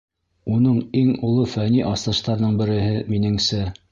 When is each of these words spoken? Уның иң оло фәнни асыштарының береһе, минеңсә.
Уның 0.53 0.79
иң 1.01 1.11
оло 1.27 1.43
фәнни 1.51 1.85
асыштарының 1.91 2.57
береһе, 2.65 2.99
минеңсә. 3.15 3.63